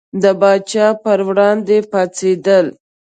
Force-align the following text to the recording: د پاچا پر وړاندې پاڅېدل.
د 0.21 0.23
پاچا 0.39 0.87
پر 1.03 1.19
وړاندې 1.27 1.77
پاڅېدل. 1.91 2.65